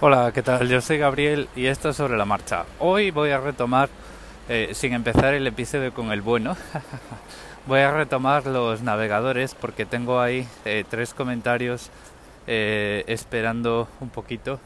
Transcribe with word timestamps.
Hola, 0.00 0.32
¿qué 0.34 0.42
tal? 0.42 0.68
Yo 0.68 0.80
soy 0.80 0.98
Gabriel 0.98 1.48
y 1.54 1.66
esto 1.66 1.90
es 1.90 1.96
sobre 1.96 2.16
la 2.16 2.24
marcha. 2.24 2.64
Hoy 2.80 3.12
voy 3.12 3.30
a 3.30 3.38
retomar, 3.38 3.88
eh, 4.48 4.70
sin 4.74 4.92
empezar 4.92 5.34
el 5.34 5.46
episodio 5.46 5.94
con 5.94 6.10
el 6.10 6.20
bueno, 6.20 6.56
voy 7.68 7.78
a 7.78 7.92
retomar 7.92 8.44
los 8.44 8.82
navegadores 8.82 9.54
porque 9.54 9.86
tengo 9.86 10.20
ahí 10.20 10.48
eh, 10.64 10.84
tres 10.90 11.14
comentarios 11.14 11.90
eh, 12.48 13.04
esperando 13.06 13.86
un 14.00 14.10
poquito 14.10 14.58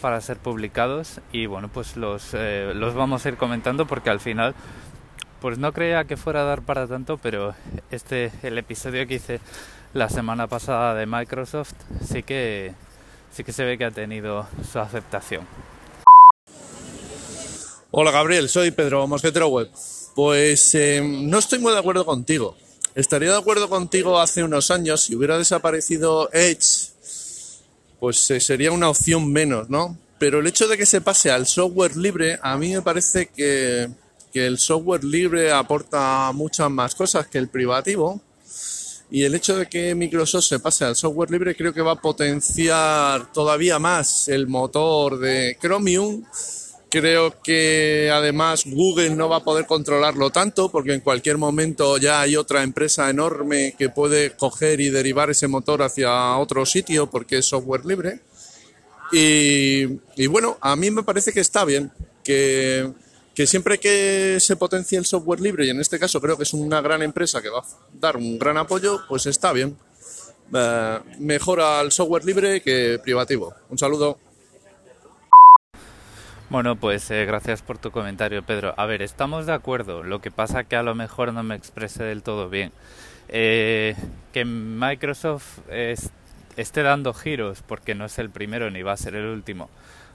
para 0.00 0.20
ser 0.20 0.36
publicados 0.36 1.20
y 1.32 1.46
bueno, 1.46 1.68
pues 1.68 1.96
los, 1.96 2.32
los 2.32 2.94
vamos 2.94 3.26
a 3.26 3.30
ir 3.30 3.36
comentando 3.36 3.86
porque 3.86 4.10
al 4.10 4.20
final 4.20 4.54
pues 5.40 5.58
no 5.58 5.72
creía 5.72 6.04
que 6.04 6.16
fuera 6.16 6.42
a 6.42 6.44
dar 6.44 6.62
para 6.62 6.86
tanto, 6.86 7.18
pero 7.18 7.56
este 7.90 8.30
el 8.44 8.56
episodio 8.56 9.04
que 9.08 9.14
hice 9.14 9.40
la 9.94 10.08
semana 10.08 10.46
pasada 10.46 10.94
de 10.94 11.06
Microsoft 11.06 11.74
sí 12.04 12.22
que 12.22 12.72
sí 13.34 13.42
que 13.42 13.52
se 13.52 13.64
ve 13.64 13.76
que 13.76 13.84
ha 13.84 13.90
tenido 13.90 14.46
su 14.70 14.78
aceptación. 14.78 15.46
Hola 17.90 18.10
Gabriel, 18.10 18.48
soy 18.48 18.70
Pedro 18.70 19.06
Mosquetero 19.06 19.48
Web. 19.48 19.70
Pues 20.14 20.74
eh, 20.74 21.02
no 21.02 21.38
estoy 21.38 21.58
muy 21.58 21.72
de 21.72 21.78
acuerdo 21.78 22.04
contigo. 22.04 22.56
Estaría 22.94 23.32
de 23.32 23.38
acuerdo 23.38 23.68
contigo 23.68 24.20
hace 24.20 24.44
unos 24.44 24.70
años 24.70 25.02
si 25.02 25.16
hubiera 25.16 25.36
desaparecido 25.36 26.30
Edge, 26.32 26.92
pues 27.98 28.30
eh, 28.30 28.40
sería 28.40 28.70
una 28.70 28.88
opción 28.88 29.32
menos, 29.32 29.68
¿no? 29.68 29.98
Pero 30.18 30.38
el 30.38 30.46
hecho 30.46 30.68
de 30.68 30.76
que 30.76 30.86
se 30.86 31.00
pase 31.00 31.32
al 31.32 31.46
software 31.46 31.96
libre, 31.96 32.38
a 32.40 32.56
mí 32.56 32.72
me 32.72 32.82
parece 32.82 33.26
que, 33.26 33.88
que 34.32 34.46
el 34.46 34.58
software 34.58 35.02
libre 35.02 35.50
aporta 35.50 36.30
muchas 36.32 36.70
más 36.70 36.94
cosas 36.94 37.26
que 37.26 37.38
el 37.38 37.48
privativo 37.48 38.20
y 39.10 39.22
el 39.24 39.34
hecho 39.34 39.56
de 39.56 39.66
que 39.66 39.94
Microsoft 39.94 40.44
se 40.44 40.58
pase 40.58 40.84
al 40.84 40.96
software 40.96 41.30
libre 41.30 41.54
creo 41.54 41.72
que 41.72 41.82
va 41.82 41.92
a 41.92 42.00
potenciar 42.00 43.32
todavía 43.32 43.78
más 43.78 44.28
el 44.28 44.46
motor 44.46 45.18
de 45.18 45.56
Chromium. 45.60 46.24
Creo 46.88 47.42
que 47.42 48.10
además 48.12 48.64
Google 48.66 49.10
no 49.10 49.28
va 49.28 49.38
a 49.38 49.44
poder 49.44 49.66
controlarlo 49.66 50.30
tanto 50.30 50.70
porque 50.70 50.94
en 50.94 51.00
cualquier 51.00 51.38
momento 51.38 51.98
ya 51.98 52.20
hay 52.20 52.36
otra 52.36 52.62
empresa 52.62 53.10
enorme 53.10 53.74
que 53.76 53.88
puede 53.88 54.30
coger 54.36 54.80
y 54.80 54.90
derivar 54.90 55.28
ese 55.28 55.48
motor 55.48 55.82
hacia 55.82 56.36
otro 56.36 56.64
sitio 56.64 57.10
porque 57.10 57.38
es 57.38 57.46
software 57.46 57.84
libre. 57.84 58.20
Y, 59.12 59.84
y 60.16 60.26
bueno, 60.28 60.56
a 60.60 60.76
mí 60.76 60.90
me 60.90 61.02
parece 61.02 61.32
que 61.32 61.40
está 61.40 61.64
bien, 61.64 61.90
que 62.22 62.92
que 63.34 63.46
siempre 63.46 63.78
que 63.78 64.38
se 64.38 64.56
potencie 64.56 64.96
el 64.96 65.04
software 65.04 65.40
libre, 65.40 65.66
y 65.66 65.70
en 65.70 65.80
este 65.80 65.98
caso 65.98 66.20
creo 66.20 66.36
que 66.36 66.44
es 66.44 66.54
una 66.54 66.80
gran 66.80 67.02
empresa 67.02 67.42
que 67.42 67.48
va 67.48 67.60
a 67.60 67.64
dar 67.92 68.16
un 68.16 68.38
gran 68.38 68.56
apoyo, 68.56 69.00
pues 69.08 69.26
está 69.26 69.52
bien. 69.52 69.76
Eh, 70.54 71.00
mejora 71.18 71.80
el 71.80 71.90
software 71.90 72.24
libre 72.24 72.60
que 72.60 73.00
privativo. 73.02 73.54
Un 73.70 73.78
saludo. 73.78 74.18
Bueno, 76.48 76.76
pues 76.76 77.10
eh, 77.10 77.24
gracias 77.24 77.62
por 77.62 77.78
tu 77.78 77.90
comentario, 77.90 78.44
Pedro. 78.44 78.74
A 78.76 78.86
ver, 78.86 79.02
estamos 79.02 79.46
de 79.46 79.52
acuerdo. 79.52 80.04
Lo 80.04 80.20
que 80.20 80.30
pasa 80.30 80.64
que 80.64 80.76
a 80.76 80.82
lo 80.82 80.94
mejor 80.94 81.32
no 81.32 81.42
me 81.42 81.56
expresé 81.56 82.04
del 82.04 82.22
todo 82.22 82.48
bien. 82.48 82.72
Eh, 83.28 83.96
que 84.32 84.44
Microsoft 84.44 85.58
esté 86.56 86.82
dando 86.82 87.14
giros, 87.14 87.62
porque 87.66 87.94
no 87.94 88.04
es 88.04 88.18
el 88.18 88.30
primero 88.30 88.70
ni 88.70 88.82
va 88.82 88.92
a 88.92 88.96
ser 88.96 89.16
el 89.16 89.26
último, 89.26 89.70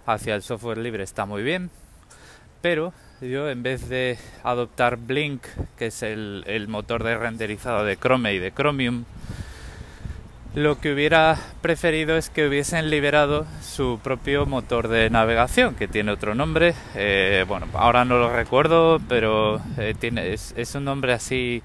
hacia 0.05 0.35
el 0.35 0.43
software 0.43 0.77
libre 0.77 1.03
está 1.03 1.25
muy 1.25 1.43
bien, 1.43 1.69
pero 2.61 2.93
yo 3.21 3.49
en 3.49 3.63
vez 3.63 3.89
de 3.89 4.17
adoptar 4.43 4.97
Blink, 4.97 5.43
que 5.77 5.87
es 5.87 6.03
el, 6.03 6.65
motor 6.69 7.03
de 7.03 7.17
renderizado 7.17 7.83
de 7.83 7.97
Chrome 7.97 8.33
y 8.33 8.39
de 8.39 8.53
Chromium, 8.53 9.03
lo 10.55 10.79
que 10.79 10.93
hubiera 10.93 11.37
preferido 11.61 12.17
es 12.17 12.29
que 12.29 12.47
hubiesen 12.47 12.89
liberado 12.89 13.45
su 13.61 13.99
propio 14.01 14.45
motor 14.45 14.87
de 14.87 15.09
navegación, 15.09 15.75
que 15.75 15.87
tiene 15.87 16.11
otro 16.11 16.33
nombre. 16.33 16.73
Eh, 16.95 17.45
bueno, 17.47 17.67
ahora 17.73 18.03
no 18.03 18.17
lo 18.17 18.33
recuerdo, 18.33 18.99
pero 19.07 19.61
eh, 19.77 19.93
tiene, 19.99 20.33
es, 20.33 20.53
es, 20.57 20.73
un 20.75 20.85
nombre 20.85 21.13
así 21.13 21.61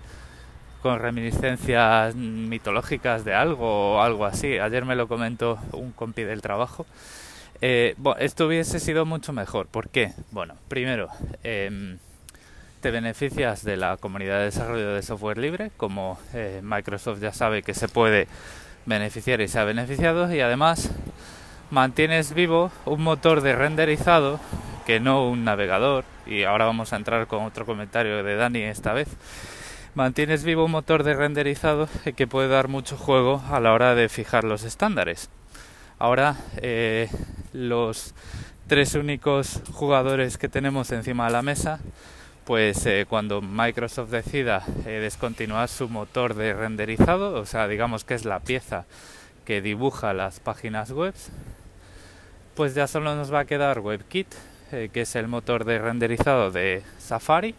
con 0.83 0.99
reminiscencias 0.99 2.15
mitológicas 2.15 3.25
de 3.25 3.33
algo 3.33 3.94
o 3.94 4.03
algo 4.03 4.27
así. 4.27 4.59
Ayer 4.59 4.84
me 4.84 4.97
lo 4.97 5.09
comentó 5.09 5.59
un 5.72 5.93
compi 5.93 6.25
del 6.25 6.43
trabajo. 6.43 6.84
Eh, 7.66 7.94
bueno, 7.97 8.20
esto 8.20 8.47
hubiese 8.47 8.78
sido 8.78 9.06
mucho 9.06 9.32
mejor. 9.32 9.69
¿Por 9.69 9.88
qué? 9.88 10.12
Bueno, 10.32 10.54
primero, 10.69 11.08
em, 11.42 11.97
te 12.82 12.91
beneficias 12.91 13.64
de 13.64 13.78
la 13.78 13.97
comunidad 13.97 14.41
de 14.41 14.44
desarrollo 14.44 14.92
de 14.92 15.00
software 15.00 15.38
libre, 15.38 15.70
como 15.78 16.19
eh, 16.34 16.60
Microsoft 16.62 17.20
ya 17.22 17.32
sabe 17.32 17.62
que 17.62 17.72
se 17.72 17.88
puede 17.88 18.28
beneficiar 18.84 19.41
y 19.41 19.48
se 19.48 19.58
ha 19.58 19.64
beneficiado, 19.64 20.30
y 20.30 20.42
además 20.42 20.91
mantienes 21.70 22.34
vivo 22.34 22.70
un 22.84 23.03
motor 23.03 23.41
de 23.41 23.56
renderizado 23.56 24.41
que 24.84 25.00
no 25.00 25.26
un 25.26 25.44
navegador, 25.44 26.04
y 26.26 26.42
ahora 26.42 26.66
vamos 26.66 26.92
a 26.92 26.97
entrar 26.97 27.26
con 27.28 27.44
otro 27.44 27.64
comentario 27.64 28.22
de 28.22 28.36
Dani 28.36 28.60
esta 28.60 28.92
vez. 28.92 29.08
Mantienes 29.94 30.44
vivo 30.44 30.66
un 30.66 30.72
motor 30.72 31.03
de 31.03 31.14
renderizado 31.14 31.88
que 32.14 32.26
puede 32.26 32.48
dar 32.48 32.69
mucho 32.69 32.98
juego 32.98 33.42
a 33.50 33.58
la 33.58 33.72
hora 33.72 33.94
de 33.94 34.10
fijar 34.10 34.44
los 34.44 34.64
estándares. 34.64 35.30
Ahora 35.99 36.37
eh, 36.56 37.09
los 37.53 38.15
tres 38.66 38.94
únicos 38.94 39.60
jugadores 39.72 40.38
que 40.38 40.49
tenemos 40.49 40.91
encima 40.91 41.27
de 41.27 41.32
la 41.32 41.43
mesa, 41.43 41.78
pues 42.44 42.84
eh, 42.87 43.06
cuando 43.09 43.41
Microsoft 43.41 44.10
decida 44.10 44.65
eh, 44.87 44.99
descontinuar 45.00 45.69
su 45.69 45.88
motor 45.88 46.34
de 46.34 46.53
renderizado, 46.53 47.34
o 47.34 47.47
sea, 47.47 47.69
digamos 47.69 48.04
que 48.04 48.15
es 48.15 48.25
la 48.25 48.41
pieza 48.41 48.87
que 49.44 49.62
dibuja 49.62 50.12
las 50.15 50.41
páginas 50.41 50.91
web, 50.91 51.15
pues 52.56 52.75
ya 52.75 52.88
solo 52.88 53.15
nos 53.15 53.33
va 53.33 53.41
a 53.41 53.44
quedar 53.44 53.81
WebKit, 53.81 54.28
que 54.71 55.00
es 55.00 55.15
el 55.15 55.28
motor 55.28 55.65
de 55.65 55.78
renderizado 55.78 56.50
de 56.50 56.83
Safari, 56.99 57.54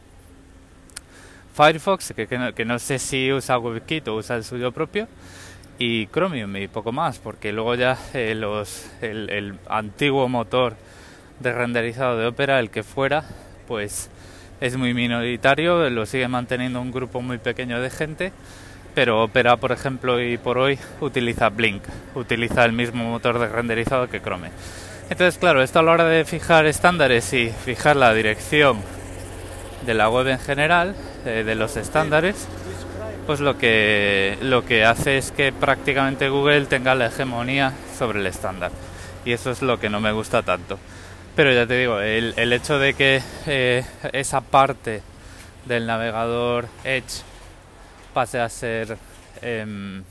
Firefox, 1.56 2.13
que, 2.13 2.38
no, 2.38 2.53
que 2.53 2.66
no 2.66 2.79
sé 2.79 3.00
si 3.00 3.31
usa 3.31 3.57
WebKit 3.57 4.09
o 4.09 4.16
usa 4.16 4.35
el 4.35 4.44
suyo 4.44 4.74
propio, 4.74 5.07
y 5.78 6.08
Chromium 6.08 6.56
y 6.58 6.68
poco 6.68 6.91
más, 6.91 7.19
porque 7.19 7.52
luego 7.52 7.75
ya 7.75 7.97
eh, 8.13 8.36
los, 8.36 8.88
el, 9.02 9.58
antiguo 9.68 10.28
motor 10.30 10.75
de 11.40 11.52
renderizado 11.52 12.18
de 12.18 12.28
Opera, 12.28 12.59
el 12.59 12.69
que 12.69 12.84
fuera, 12.84 13.25
pues 13.68 14.09
es 14.62 14.78
muy 14.78 14.94
minoritario, 14.94 15.90
lo 15.90 16.06
sigue 16.06 16.28
manteniendo 16.28 16.81
un 16.81 16.91
grupo 16.91 17.22
muy 17.22 17.38
pequeño 17.38 17.81
de 17.81 17.90
gente, 17.90 18.31
pero 18.94 19.24
Opera, 19.24 19.58
por 19.58 19.74
ejemplo, 19.74 20.22
y 20.22 20.38
por 20.38 20.58
hoy 20.58 20.80
utiliza 21.02 21.50
Blink, 21.50 21.84
utiliza 22.16 22.63
el 22.63 22.72
mismo 22.72 23.03
motor 23.03 23.40
de 23.40 23.50
renderizado 23.50 24.09
que 24.09 24.22
Chrome. 24.22 24.52
Entonces, 25.09 25.38
claro, 25.38 25.62
esto 25.62 25.80
a 25.80 25.84
la 25.84 25.92
hora 25.92 26.06
de 26.06 26.25
fijar 26.25 26.66
estándares 26.66 27.31
y 27.34 27.50
fijar 27.50 27.96
la 27.96 28.13
dirección 28.13 28.78
de 29.86 29.94
la 29.94 30.09
web 30.09 30.28
en 30.28 30.40
general, 30.40 30.96
eh, 31.25 31.44
de 31.46 31.56
los 31.56 31.78
estándares, 31.78 32.47
pues 33.25 33.40
lo 33.40 33.58
que, 33.58 34.38
lo 34.41 34.66
que 34.66 34.86
hace 34.86 35.18
es 35.18 35.31
que 35.31 35.52
prácticamente 35.52 36.30
Google 36.30 36.66
tenga 36.66 36.96
la 36.96 37.08
hegemonía 37.08 37.74
sobre 37.97 38.19
el 38.19 38.28
estándar. 38.28 38.72
Y 39.25 39.31
eso 39.31 39.52
es 39.52 39.62
lo 39.62 39.80
que 39.80 39.90
no 39.90 40.00
me 40.00 40.12
gusta 40.12 40.44
tanto. 40.44 40.78
Pero 41.36 41.52
ya 41.52 41.66
te 41.66 41.78
digo, 41.78 42.00
el, 42.00 42.34
el 42.38 42.53
hecho 42.53 42.80
de 42.80 42.94
que 42.94 43.22
eh, 43.47 43.84
esa 44.13 44.41
parte 44.41 45.02
del 45.66 45.88
navegador 45.88 46.68
Edge 46.84 47.24
pase 48.13 48.40
a 48.40 48.47
ser 48.47 48.97
eh, 49.42 50.02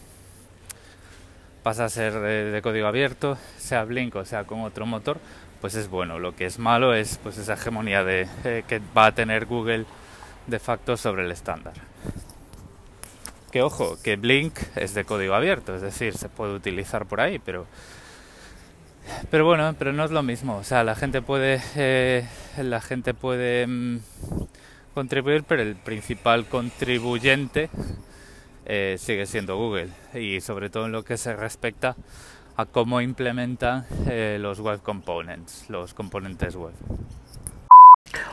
pasa 1.63 1.87
a 1.87 1.89
ser 1.89 2.13
de, 2.21 2.61
código 2.61 2.87
abierto, 2.87 3.39
sea 3.57 3.85
Blink 3.85 4.15
o 4.17 4.25
sea 4.27 4.45
con 4.45 4.61
otro 4.61 4.85
motor, 4.85 5.19
pues 5.63 5.75
es 5.77 5.89
bueno. 5.89 6.19
Lo 6.19 6.37
que 6.37 6.45
es 6.45 6.59
malo 6.59 6.95
es 6.95 7.19
pues 7.23 7.39
esa 7.39 7.55
hegemonía 7.55 8.05
de, 8.05 8.29
eh, 8.45 8.65
que 8.69 8.83
va 8.97 9.07
a 9.07 9.13
tener 9.13 9.47
Google 9.47 9.87
de 10.47 10.59
facto 10.59 10.97
sobre 10.99 11.25
el 11.25 11.31
estándar 11.31 11.73
que 13.55 13.63
ojo, 13.63 13.97
que 14.03 14.17
Blink 14.17 14.59
es 14.75 14.95
de 14.95 15.05
código 15.05 15.33
abierto, 15.33 15.77
es 15.77 15.81
decir, 15.81 16.17
se 16.17 16.29
puede 16.29 16.57
utilizar 16.57 17.07
por 17.07 17.21
ahí, 17.21 17.39
pero 17.39 17.69
pero 19.31 19.45
bueno, 19.45 19.77
pero 19.79 19.93
no 19.93 20.05
es 20.05 20.11
lo 20.11 20.25
mismo. 20.25 20.57
O 20.57 20.65
sea, 20.65 20.83
la 20.83 20.97
gente 20.97 21.23
puede 21.23 21.63
eh, 21.77 22.27
la 22.57 22.81
gente 22.81 23.15
puede 23.15 23.65
mm, 23.69 24.01
contribuir, 24.93 25.45
pero 25.45 25.63
el 25.63 25.77
principal 25.77 26.47
contribuyente 26.47 27.71
eh, 28.67 28.97
sigue 28.99 29.25
siendo 29.25 29.57
Google 29.57 29.91
y 30.15 30.41
sobre 30.41 30.69
todo 30.69 30.87
en 30.87 30.91
lo 30.91 31.05
que 31.05 31.17
se 31.17 31.37
respecta 31.37 31.95
a 32.57 32.67
cómo 32.67 33.01
implementan 33.01 33.87
eh, 34.09 34.37
los 34.41 34.59
web 34.59 34.83
components, 34.83 35.71
los 35.71 35.95
componentes 35.95 36.57
web. 36.57 36.75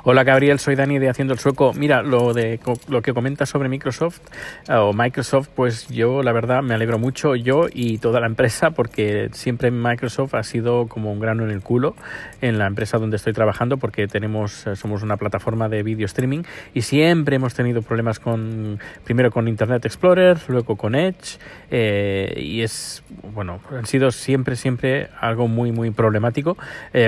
Hola 0.04 0.24
Gabriel, 0.24 0.58
soy 0.58 0.74
Dani 0.74 0.98
de 0.98 1.10
Haciendo 1.10 1.36
el 1.36 1.40
Sueco. 1.40 1.74
Mira, 1.76 2.02
lo 2.02 2.34
de 2.34 2.60
lo 2.88 3.04
que 3.04 3.14
comentas 3.14 3.50
sobre 3.50 3.70
Microsoft 3.70 4.20
eh, 4.68 4.74
o 4.74 4.94
Microsoft, 4.94 5.50
pues 5.54 5.90
yo 5.90 6.24
la 6.24 6.32
verdad 6.32 6.64
me 6.64 6.74
alegro 6.74 6.98
mucho 6.98 7.36
yo 7.36 7.68
y 7.72 8.00
toda 8.00 8.20
la 8.20 8.26
empresa 8.26 8.72
porque 8.72 9.30
siempre 9.32 9.70
Microsoft 9.70 10.34
ha 10.34 10.42
sido 10.42 10.88
como 10.88 11.12
un 11.12 11.20
grano 11.20 11.44
en 11.44 11.52
el 11.52 11.62
culo 11.62 11.94
en 12.42 12.58
la 12.58 12.66
empresa 12.66 12.98
donde 12.98 13.18
estoy 13.18 13.34
trabajando 13.34 13.78
porque 13.78 14.08
tenemos 14.08 14.66
eh, 14.66 14.76
somos 14.76 15.04
una 15.04 15.18
plataforma 15.18 15.70
de 15.70 15.84
video 15.84 16.08
streaming 16.08 16.42
y 16.74 16.82
siempre 16.82 17.36
hemos 17.36 17.54
tenido 17.54 17.84
problemas 17.84 18.20
con 18.20 18.80
primero 19.04 19.30
con 19.30 19.48
Internet 19.48 19.86
Explorer, 19.86 20.40
luego 20.48 20.78
con 20.78 20.96
Edge 20.96 21.38
eh, 21.70 22.34
y 22.38 22.64
es 22.64 23.04
bueno 23.36 23.60
han 23.70 23.86
sido 23.86 24.10
siempre 24.10 24.56
siempre 24.56 25.10
algo 25.20 25.48
muy 25.48 25.72
muy 25.72 25.92
problemático 25.92 26.58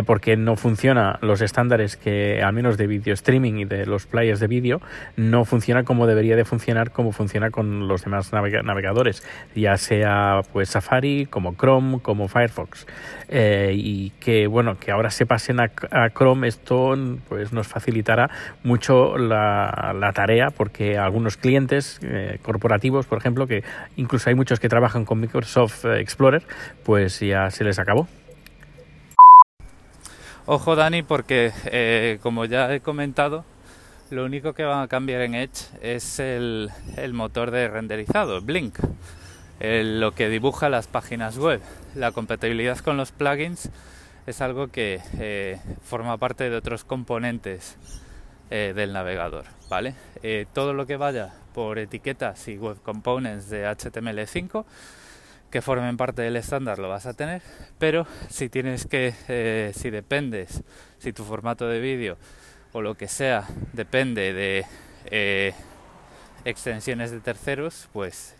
porque 0.05 0.37
no 0.37 0.55
funciona 0.57 1.17
los 1.21 1.41
estándares 1.41 1.97
que 1.97 2.43
al 2.43 2.53
menos 2.53 2.77
de 2.77 2.82
video 2.87 3.13
streaming 3.13 3.53
y 3.53 3.65
de 3.65 3.85
los 3.85 4.05
players 4.05 4.39
de 4.39 4.47
vídeo 4.47 4.81
no 5.15 5.45
funciona 5.45 5.83
como 5.83 6.07
debería 6.07 6.35
de 6.35 6.45
funcionar 6.45 6.91
como 6.91 7.11
funciona 7.11 7.51
con 7.51 7.87
los 7.87 8.03
demás 8.03 8.31
navegadores 8.33 9.23
ya 9.55 9.77
sea 9.77 10.41
pues 10.51 10.69
Safari 10.69 11.27
como 11.29 11.55
Chrome 11.55 11.99
como 12.01 12.27
Firefox. 12.27 12.85
Eh, 13.29 13.71
y 13.75 14.11
que 14.19 14.47
bueno 14.47 14.77
que 14.77 14.91
ahora 14.91 15.09
se 15.09 15.25
pasen 15.25 15.59
a, 15.59 15.69
Chrome 16.09 16.47
esto 16.47 16.95
pues 17.27 17.51
nos 17.51 17.67
facilitará 17.67 18.29
mucho 18.63 19.17
la, 19.17 19.95
la 19.97 20.11
tarea 20.13 20.49
porque 20.51 20.97
algunos 20.97 21.37
clientes 21.37 21.99
eh, 22.03 22.37
corporativos 22.43 23.05
por 23.07 23.17
ejemplo 23.17 23.47
que 23.47 23.63
incluso 23.95 24.29
hay 24.29 24.35
muchos 24.35 24.59
que 24.59 24.69
trabajan 24.69 25.05
con 25.05 25.19
Microsoft 25.19 25.85
Explorer 25.85 26.43
pues 26.83 27.19
ya 27.19 27.49
se 27.49 27.63
les 27.63 27.79
acabó 27.79 28.07
Ojo 30.45 30.75
Dani 30.75 31.03
porque 31.03 31.53
eh, 31.65 32.19
como 32.21 32.43
ya 32.43 32.73
he 32.73 32.81
comentado, 32.81 33.45
lo 34.09 34.25
único 34.25 34.51
que 34.51 34.65
va 34.65 34.81
a 34.81 34.89
cambiar 34.89 35.21
en 35.21 35.35
Edge 35.35 35.69
es 35.81 36.19
el, 36.19 36.69
motor 37.13 37.49
de 37.49 37.69
renderizado, 37.69 38.41
Blink, 38.41 38.77
lo 39.61 40.11
que 40.11 40.27
dibuja 40.27 40.67
las 40.67 40.87
páginas 40.87 41.37
web. 41.37 41.61
La 41.95 42.11
compatibilidad 42.11 42.77
con 42.79 42.97
los 42.97 43.13
plugins 43.13 43.69
es 44.27 44.41
algo 44.41 44.67
que 44.67 44.99
eh, 45.17 45.61
forma 45.81 46.17
parte 46.17 46.49
de 46.49 46.57
otros 46.57 46.83
componentes 46.83 47.77
eh, 48.49 48.73
del 48.75 48.91
navegador, 48.91 49.45
¿vale? 49.69 49.95
todo 50.51 50.73
lo 50.73 50.85
que 50.85 50.97
vaya 50.97 51.33
por 51.53 51.79
etiquetas 51.79 52.49
y 52.49 52.57
web 52.57 52.81
components 52.83 53.49
de 53.49 53.65
HTML5 53.65 54.65
que 55.53 55.61
formen 55.61 55.97
parte 55.97 56.23
del 56.23 56.35
estándar 56.35 56.79
lo 56.79 56.89
vas 56.89 57.05
a 57.05 57.13
tener, 57.13 57.43
pero 57.77 58.07
si 58.27 58.49
tienes 58.49 58.87
que, 58.87 59.13
eh, 59.27 59.71
si 59.75 59.91
dependes, 59.91 60.63
si 60.97 61.13
tu 61.13 61.23
formato 61.23 61.67
de 61.67 61.79
vídeo 61.79 62.17
o 62.71 62.81
lo 62.81 62.95
que 62.95 63.07
sea 63.07 63.47
depende 63.71 64.33
de 64.33 64.65
eh, 65.11 65.53
extensiones 66.43 67.11
de 67.11 67.19
terceros, 67.19 67.87
pues 67.93 68.35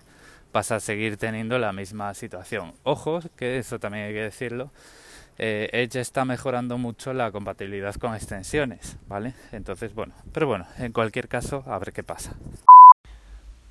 vas 0.51 0.71
a 0.71 0.79
seguir 0.79 1.17
teniendo 1.17 1.59
la 1.59 1.71
misma 1.71 2.15
situación. 2.15 2.73
Ojo, 2.81 3.19
que 3.35 3.59
eso 3.59 3.77
también 3.77 4.05
hay 4.05 4.13
que 4.13 4.21
decirlo. 4.21 4.71
Eh, 5.37 5.69
Edge 5.71 5.99
está 5.99 6.25
mejorando 6.25 6.79
mucho 6.79 7.13
la 7.13 7.31
compatibilidad 7.31 7.93
con 7.93 8.15
extensiones, 8.15 8.97
¿vale? 9.07 9.35
Entonces, 9.51 9.93
bueno, 9.93 10.15
pero 10.31 10.47
bueno, 10.47 10.65
en 10.79 10.91
cualquier 10.91 11.27
caso, 11.27 11.63
a 11.67 11.77
ver 11.77 11.93
qué 11.93 12.01
pasa. 12.01 12.33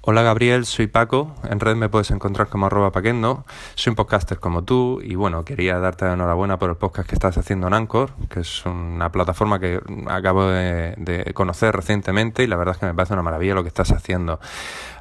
Hola 0.05 0.23
Gabriel, 0.23 0.67
soy 0.67 0.89
Paco, 0.89 1.33
en 1.49 1.61
red 1.61 1.77
me 1.77 1.89
puedes 1.89 2.11
encontrar 2.11 2.49
como 2.49 2.67
arroba 2.67 2.91
paquendo, 2.91 3.45
soy 3.77 3.93
un 3.93 3.95
podcaster 3.95 4.41
como 4.41 4.65
tú 4.65 5.01
y 5.01 5.15
bueno, 5.15 5.45
quería 5.45 5.79
darte 5.79 6.07
enhorabuena 6.07 6.59
por 6.59 6.71
el 6.71 6.77
podcast 6.77 7.09
que 7.09 7.15
estás 7.15 7.39
haciendo 7.39 7.69
en 7.69 7.75
Anchor, 7.75 8.11
que 8.29 8.41
es 8.41 8.67
una 8.67 9.13
plataforma 9.13 9.61
que 9.61 9.81
acabo 10.09 10.49
de, 10.49 11.31
conocer 11.35 11.77
recientemente 11.77 12.43
y 12.43 12.49
la 12.49 12.57
verdad 12.57 12.75
es 12.75 12.81
que 12.81 12.87
me 12.87 12.95
parece 12.95 13.13
una 13.13 13.23
maravilla 13.23 13.55
lo 13.55 13.63
que 13.63 13.69
estás 13.69 13.93
haciendo. 13.93 14.41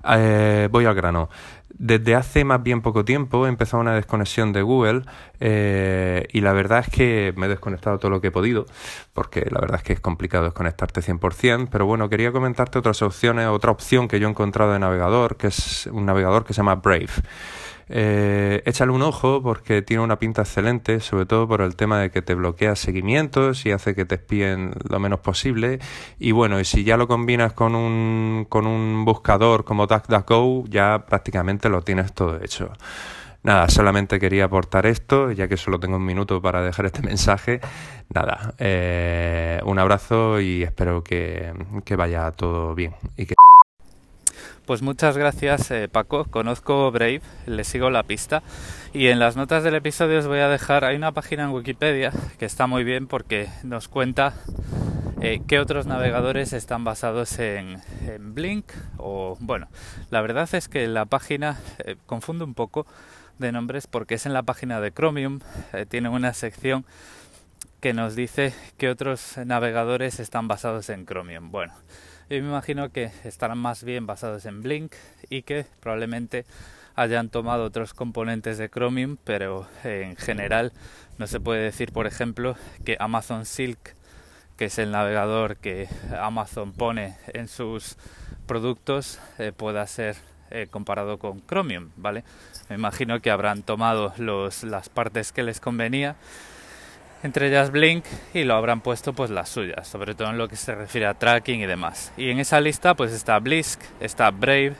Eh, 0.07 0.69
voy 0.71 0.85
al 0.85 0.93
grano. 0.93 1.29
Desde 1.77 2.15
hace 2.15 2.43
más 2.43 2.61
bien 2.63 2.81
poco 2.81 3.05
tiempo 3.05 3.45
he 3.45 3.49
empezado 3.49 3.81
una 3.81 3.95
desconexión 3.95 4.53
de 4.53 4.61
Google 4.61 5.03
eh, 5.39 6.27
y 6.31 6.41
la 6.41 6.53
verdad 6.53 6.79
es 6.79 6.89
que 6.89 7.33
me 7.35 7.45
he 7.45 7.49
desconectado 7.49 7.97
todo 7.97 8.11
lo 8.11 8.21
que 8.21 8.27
he 8.27 8.31
podido, 8.31 8.65
porque 9.13 9.47
la 9.49 9.59
verdad 9.59 9.77
es 9.77 9.83
que 9.83 9.93
es 9.93 9.99
complicado 9.99 10.45
desconectarte 10.45 11.01
100%, 11.01 11.69
pero 11.71 11.85
bueno, 11.85 12.09
quería 12.09 12.31
comentarte 12.31 12.79
otras 12.79 13.01
opciones, 13.01 13.47
otra 13.47 13.71
opción 13.71 14.07
que 14.07 14.19
yo 14.19 14.27
he 14.27 14.29
encontrado 14.31 14.73
de 14.73 14.79
navegador, 14.79 15.37
que 15.37 15.47
es 15.47 15.87
un 15.87 16.05
navegador 16.05 16.45
que 16.45 16.53
se 16.53 16.57
llama 16.57 16.75
Brave. 16.75 17.09
Eh, 17.89 18.61
échale 18.65 18.91
un 18.91 19.01
ojo 19.01 19.41
porque 19.41 19.81
tiene 19.81 20.03
una 20.03 20.17
pinta 20.19 20.43
excelente, 20.43 20.99
sobre 20.99 21.25
todo 21.25 21.47
por 21.47 21.61
el 21.61 21.75
tema 21.75 21.99
de 21.99 22.09
que 22.09 22.21
te 22.21 22.35
bloquea 22.35 22.75
seguimientos 22.75 23.65
y 23.65 23.71
hace 23.71 23.95
que 23.95 24.05
te 24.05 24.15
espíen 24.15 24.73
lo 24.89 24.99
menos 24.99 25.19
posible. 25.19 25.79
Y 26.19 26.31
bueno, 26.31 26.59
y 26.59 26.65
si 26.65 26.83
ya 26.83 26.97
lo 26.97 27.07
combinas 27.07 27.53
con 27.53 27.75
un, 27.75 28.45
con 28.49 28.67
un 28.67 29.05
buscador 29.05 29.65
como 29.65 29.87
DuckDuckGo, 29.87 30.65
ya 30.67 31.05
prácticamente 31.07 31.69
lo 31.69 31.81
tienes 31.81 32.13
todo 32.13 32.41
hecho. 32.41 32.71
Nada, 33.43 33.69
solamente 33.69 34.19
quería 34.19 34.45
aportar 34.45 34.85
esto, 34.85 35.31
ya 35.31 35.47
que 35.47 35.57
solo 35.57 35.79
tengo 35.79 35.97
un 35.97 36.05
minuto 36.05 36.41
para 36.41 36.61
dejar 36.61 36.85
este 36.85 37.01
mensaje. 37.07 37.59
Nada, 38.13 38.53
eh, 38.59 39.59
un 39.65 39.79
abrazo 39.79 40.39
y 40.39 40.63
espero 40.63 41.03
que, 41.03 41.51
que 41.83 41.95
vaya 41.95 42.31
todo 42.31 42.75
bien. 42.75 42.93
Y 43.17 43.25
que... 43.25 43.35
Pues 44.71 44.81
muchas 44.81 45.17
gracias 45.17 45.69
eh, 45.71 45.89
Paco, 45.89 46.23
conozco 46.23 46.89
Brave, 46.91 47.19
le 47.45 47.65
sigo 47.65 47.89
la 47.89 48.03
pista 48.03 48.41
y 48.93 49.07
en 49.07 49.19
las 49.19 49.35
notas 49.35 49.65
del 49.65 49.75
episodio 49.75 50.17
os 50.17 50.27
voy 50.27 50.39
a 50.39 50.47
dejar, 50.47 50.85
hay 50.85 50.95
una 50.95 51.11
página 51.11 51.43
en 51.43 51.49
Wikipedia 51.49 52.13
que 52.39 52.45
está 52.45 52.67
muy 52.67 52.85
bien 52.85 53.07
porque 53.07 53.49
nos 53.63 53.89
cuenta 53.89 54.33
eh, 55.19 55.41
qué 55.45 55.59
otros 55.59 55.87
navegadores 55.87 56.53
están 56.53 56.85
basados 56.85 57.37
en, 57.39 57.81
Blink 58.33 58.71
o 58.95 59.35
bueno, 59.41 59.67
la 60.09 60.21
verdad 60.21 60.47
es 60.55 60.69
que 60.69 60.87
la 60.87 61.03
página 61.03 61.59
eh, 61.79 61.97
confunde 62.05 62.45
un 62.45 62.53
poco 62.53 62.87
de 63.39 63.51
nombres 63.51 63.87
porque 63.87 64.15
es 64.15 64.25
en 64.25 64.31
la 64.31 64.43
página 64.43 64.79
de 64.79 64.93
Chromium, 64.93 65.41
tiene 65.89 66.07
una 66.07 66.33
sección 66.33 66.85
que 67.81 67.93
nos 67.93 68.15
dice 68.15 68.53
qué 68.77 68.89
otros 68.89 69.37
navegadores 69.45 70.21
están 70.21 70.47
basados 70.47 70.89
en 70.89 71.05
Chromium. 71.05 71.51
Bueno, 71.51 71.73
yo 72.37 72.41
me 72.43 72.49
imagino 72.49 72.91
que 72.91 73.11
estarán 73.25 73.57
más 73.57 73.83
bien 73.83 74.05
basados 74.07 74.45
en 74.45 74.61
Blink 74.61 74.93
y 75.29 75.41
que 75.41 75.65
probablemente 75.81 76.45
hayan 76.95 77.27
tomado 77.29 77.65
otros 77.65 77.93
componentes 77.93 78.57
de 78.57 78.69
Chromium, 78.69 79.17
pero 79.21 79.67
en 79.83 80.15
general 80.15 80.71
no 81.17 81.27
se 81.27 81.41
puede 81.41 81.61
decir, 81.61 81.91
por 81.91 82.07
ejemplo, 82.07 82.55
que 82.85 82.95
Amazon 83.01 83.45
Silk, 83.45 83.95
que 84.55 84.65
es 84.65 84.77
el 84.79 84.91
navegador 84.91 85.57
que 85.57 85.89
Amazon 86.17 86.71
pone 86.71 87.17
en 87.33 87.49
sus 87.49 87.97
productos, 88.45 89.19
eh, 89.37 89.51
pueda 89.51 89.85
ser 89.85 90.15
eh, 90.51 90.67
comparado 90.71 91.19
con 91.19 91.45
Chromium, 91.45 91.91
¿vale? 91.97 92.23
Me 92.69 92.75
imagino 92.75 93.19
que 93.19 93.31
habrán 93.31 93.61
tomado 93.61 94.13
las 94.17 94.87
partes 94.87 95.33
que 95.33 95.43
les 95.43 95.59
convenía 95.59 96.15
entre 97.23 97.47
ellas 97.47 97.71
Blink 97.71 98.05
y 98.33 98.43
lo 98.43 98.55
habrán 98.55 98.81
puesto 98.81 99.13
pues 99.13 99.29
las 99.29 99.49
suyas, 99.49 99.87
sobre 99.87 100.15
todo 100.15 100.29
en 100.29 100.37
lo 100.37 100.47
que 100.47 100.55
se 100.55 100.75
refiere 100.75 101.07
a 101.07 101.13
tracking 101.13 101.61
y 101.61 101.65
demás. 101.65 102.11
Y 102.17 102.29
en 102.29 102.39
esa 102.39 102.59
lista 102.59 102.95
pues 102.95 103.11
está 103.11 103.39
Blisk, 103.39 103.79
está 103.99 104.31
Brave, 104.31 104.73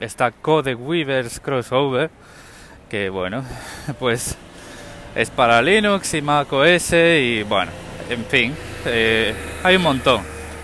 está 0.00 0.30
Code 0.30 0.74
Weavers 0.74 1.40
Crossover, 1.40 2.10
que 2.88 3.08
bueno, 3.08 3.44
pues 3.98 4.36
es 5.14 5.30
para 5.30 5.62
Linux 5.62 6.14
y 6.14 6.22
Mac 6.22 6.52
OS 6.52 6.92
y 6.92 7.42
bueno, 7.44 7.70
en 8.08 8.24
fin, 8.24 8.54
eh, 8.86 9.34
hay 9.62 9.76
un 9.76 9.82
montón. 9.82 10.22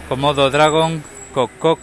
Comodo 0.09 0.51
Dragon, 0.51 1.03
Cococ, 1.35 1.81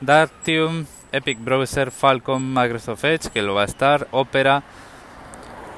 Dartium, 0.00 0.84
Epic 1.12 1.38
Browser, 1.42 1.90
Falcon, 1.90 2.52
Microsoft 2.52 3.04
Edge, 3.04 3.30
que 3.30 3.40
lo 3.40 3.54
va 3.54 3.62
a 3.62 3.66
estar, 3.66 4.06
Opera, 4.10 4.62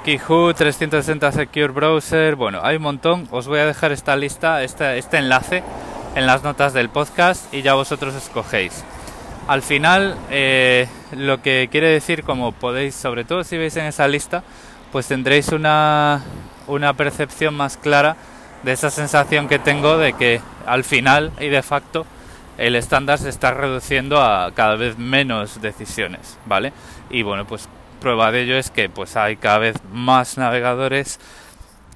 Kihoo 0.07 0.55
360 0.55 1.33
Secure 1.33 1.73
Browser, 1.73 2.37
bueno, 2.37 2.61
hay 2.63 2.77
un 2.77 2.83
montón. 2.83 3.27
Os 3.33 3.49
voy 3.49 3.59
a 3.59 3.67
dejar 3.67 3.91
esta 3.91 4.15
lista, 4.15 4.63
este, 4.63 4.99
este 4.99 5.17
enlace 5.17 5.65
en 6.15 6.27
las 6.27 6.45
notas 6.45 6.73
del 6.73 6.91
podcast 6.91 7.53
y 7.53 7.63
ya 7.63 7.75
vosotros 7.75 8.15
escogéis. 8.15 8.85
Al 9.49 9.63
final, 9.63 10.17
eh, 10.31 10.87
lo 11.11 11.43
que 11.43 11.69
quiere 11.73 11.89
decir, 11.89 12.23
como 12.23 12.53
podéis, 12.53 12.95
sobre 12.95 13.25
todo 13.25 13.43
si 13.43 13.59
veis 13.59 13.77
en 13.79 13.87
esa 13.87 14.07
lista, 14.07 14.45
pues 14.93 15.09
tendréis 15.09 15.49
una, 15.49 16.23
una 16.69 16.95
percepción 16.95 17.57
más 17.57 17.77
clara 17.77 18.15
de 18.63 18.71
esa 18.71 18.91
sensación 18.91 19.49
que 19.49 19.59
tengo 19.59 19.99
de 19.99 20.13
que 20.13 20.41
al 20.67 20.85
final 20.85 21.33
y 21.41 21.49
de 21.49 21.65
facto 21.65 22.07
el 22.59 22.77
estándar 22.77 23.19
se 23.19 23.29
está 23.29 23.51
reduciendo 23.51 24.23
a 24.23 24.53
cada 24.55 24.77
vez 24.77 24.99
menos 24.99 25.61
decisiones, 25.61 26.39
¿vale? 26.47 26.73
Y 27.11 27.23
bueno, 27.23 27.45
pues 27.45 27.69
Prueba 28.01 28.31
de 28.31 28.43
ello 28.43 28.57
es 28.57 28.71
que 28.71 28.89
pues 28.89 29.17
hay 29.17 29.37
cada 29.37 29.59
vez 29.59 29.77
más 29.93 30.39
navegadores 30.39 31.19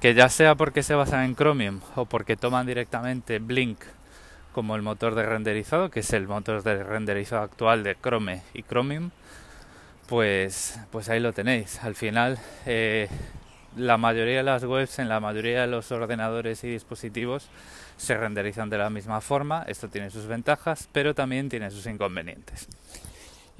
que 0.01 0.13
ya 0.13 0.29
sea 0.29 0.55
porque 0.55 0.83
se 0.83 0.95
basan 0.95 1.23
en 1.23 1.35
Chromium 1.35 1.79
o 1.95 2.05
porque 2.05 2.35
toman 2.35 2.65
directamente 2.65 3.39
Blink 3.39 3.79
como 4.51 4.75
el 4.75 4.81
motor 4.81 5.15
de 5.15 5.25
renderizado, 5.25 5.89
que 5.89 6.01
es 6.01 6.11
el 6.13 6.27
motor 6.27 6.63
de 6.63 6.83
renderizado 6.83 7.43
actual 7.43 7.83
de 7.83 7.95
Chrome 7.95 8.41
y 8.53 8.63
Chromium, 8.63 9.11
pues, 10.07 10.79
pues 10.91 11.07
ahí 11.07 11.19
lo 11.19 11.33
tenéis. 11.33 11.81
Al 11.83 11.95
final, 11.95 12.37
eh, 12.65 13.07
la 13.77 13.97
mayoría 13.97 14.37
de 14.37 14.43
las 14.43 14.63
webs 14.63 14.99
en 14.99 15.07
la 15.07 15.19
mayoría 15.19 15.61
de 15.61 15.67
los 15.67 15.91
ordenadores 15.91 16.63
y 16.63 16.69
dispositivos 16.69 17.47
se 17.95 18.17
renderizan 18.17 18.69
de 18.69 18.77
la 18.77 18.89
misma 18.89 19.21
forma. 19.21 19.63
Esto 19.67 19.87
tiene 19.87 20.09
sus 20.09 20.25
ventajas, 20.25 20.89
pero 20.91 21.15
también 21.15 21.47
tiene 21.47 21.71
sus 21.71 21.85
inconvenientes. 21.85 22.67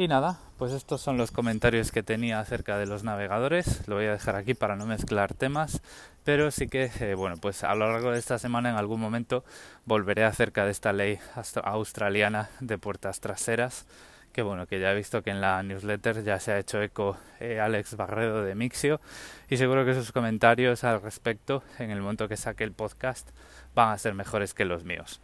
Y 0.02 0.08
nada, 0.08 0.40
pues 0.58 0.72
estos 0.72 1.00
son 1.00 1.18
los 1.18 1.30
comentarios 1.30 1.92
que 1.92 2.02
tenía 2.02 2.40
acerca 2.40 2.80
de 2.80 2.88
los 2.88 3.04
navegadores. 3.04 3.88
Lo 3.88 3.98
voy 3.98 4.06
a 4.06 4.14
dejar 4.14 4.36
aquí 4.36 4.56
para 4.56 4.76
no 4.76 4.88
mezclar 4.88 5.36
temas, 5.36 5.84
pero 6.24 6.50
sí 6.50 6.68
que, 6.68 6.90
eh, 7.02 7.14
bueno, 7.14 7.36
pues 7.38 7.64
a 7.64 7.76
lo 7.76 7.88
largo 7.88 8.10
de 8.10 8.18
esta 8.18 8.40
semana 8.40 8.72
en 8.72 8.78
algún 8.78 9.00
momento 9.00 9.44
volveré 9.86 10.24
acerca 10.24 10.66
de 10.66 10.72
esta 10.72 10.92
ley 10.92 11.20
australiana 11.64 12.50
de 12.62 12.80
puertas 12.80 13.20
traseras 13.20 13.86
que 14.34 14.42
bueno, 14.42 14.66
que 14.66 14.80
ya 14.80 14.92
he 14.92 14.96
visto 14.96 15.22
que 15.22 15.30
en 15.30 15.40
la 15.40 15.62
newsletter 15.62 16.24
ya 16.24 16.40
se 16.40 16.52
ha 16.52 16.58
hecho 16.58 16.82
eco 16.82 17.18
eh, 17.40 17.60
Alex 17.60 17.96
Barredo 17.96 18.42
de 18.44 18.56
Mixio 18.56 19.02
y 19.50 19.58
seguro 19.58 19.86
que 19.86 19.94
sus 19.94 20.12
comentarios 20.12 20.84
al 20.84 21.02
respecto 21.02 21.62
en 21.78 21.92
el 21.92 22.02
momento 22.02 22.28
que 22.28 22.38
saque 22.38 22.64
el 22.64 22.72
podcast 22.72 23.30
van 23.76 23.90
a 23.90 23.98
ser 24.00 24.16
mejores 24.16 24.56
que 24.56 24.66
los 24.66 24.84
míos. 24.84 25.22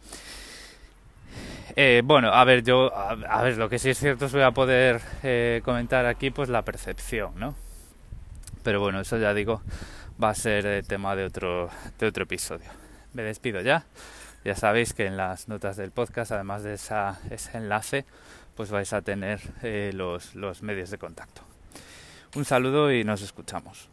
Eh, 1.76 2.02
bueno, 2.04 2.32
a 2.32 2.44
ver, 2.44 2.62
yo, 2.62 2.92
a, 2.94 3.42
ver, 3.42 3.56
lo 3.56 3.68
que 3.68 3.78
sí 3.78 3.90
es 3.90 3.98
cierto 3.98 4.26
es 4.26 4.32
voy 4.32 4.42
a 4.42 4.52
poder 4.52 5.00
eh, 5.22 5.60
comentar 5.64 6.06
aquí, 6.06 6.30
pues 6.30 6.48
la 6.48 6.62
percepción, 6.62 7.32
¿no? 7.36 7.54
Pero 8.62 8.80
bueno, 8.80 9.00
eso 9.00 9.18
ya 9.18 9.34
digo, 9.34 9.62
va 10.22 10.30
a 10.30 10.34
ser 10.34 10.84
tema 10.86 11.14
de 11.16 11.24
otro, 11.24 11.70
de 11.98 12.06
otro 12.06 12.24
episodio. 12.24 12.70
Me 13.12 13.22
despido 13.22 13.60
ya. 13.60 13.86
Ya 14.44 14.54
sabéis 14.54 14.92
que 14.92 15.06
en 15.06 15.16
las 15.16 15.48
notas 15.48 15.76
del 15.76 15.90
podcast, 15.90 16.32
además 16.32 16.62
de 16.62 16.74
esa, 16.74 17.18
ese 17.30 17.58
enlace, 17.58 18.04
pues 18.56 18.70
vais 18.70 18.92
a 18.92 19.02
tener 19.02 19.40
eh, 19.62 19.90
los, 19.94 20.34
los 20.34 20.62
medios 20.62 20.90
de 20.90 20.98
contacto. 20.98 21.42
Un 22.34 22.44
saludo 22.44 22.92
y 22.92 23.04
nos 23.04 23.22
escuchamos. 23.22 23.88